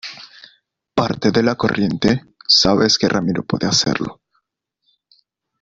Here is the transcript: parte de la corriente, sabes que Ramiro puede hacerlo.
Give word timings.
parte 0.95 1.29
de 1.29 1.43
la 1.43 1.53
corriente, 1.53 2.25
sabes 2.47 2.97
que 2.97 3.07
Ramiro 3.07 3.43
puede 3.45 3.67
hacerlo. 3.67 4.19